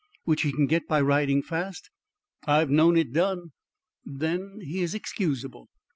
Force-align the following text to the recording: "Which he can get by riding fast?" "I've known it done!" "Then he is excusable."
"Which 0.23 0.41
he 0.41 0.51
can 0.51 0.65
get 0.65 0.87
by 0.87 0.99
riding 0.99 1.43
fast?" 1.43 1.91
"I've 2.47 2.71
known 2.71 2.97
it 2.97 3.13
done!" 3.13 3.51
"Then 4.03 4.57
he 4.63 4.79
is 4.81 4.95
excusable." 4.95 5.69